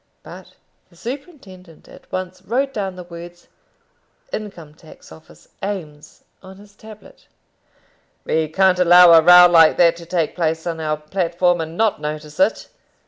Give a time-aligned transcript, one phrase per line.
[0.23, 0.55] But
[0.89, 3.47] the superintendent at once wrote down the words
[4.33, 7.27] "Income tax Office Eames," on his tablet.
[8.25, 12.01] "We can't allow a row like that to take place on our platform and not
[12.01, 12.67] notice it.